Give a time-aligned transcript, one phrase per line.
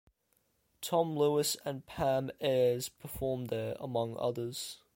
[0.81, 4.79] Tom Lewis and Pam Ayres performed there, among others.